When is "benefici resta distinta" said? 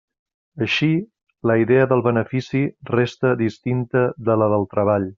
2.09-4.07